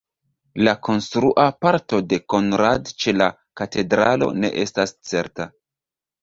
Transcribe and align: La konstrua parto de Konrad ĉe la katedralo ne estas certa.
La 0.67 0.71
konstrua 0.85 1.43
parto 1.65 1.99
de 2.13 2.19
Konrad 2.35 2.89
ĉe 3.03 3.13
la 3.23 3.27
katedralo 3.61 4.31
ne 4.41 4.51
estas 4.65 4.97
certa. 5.13 5.49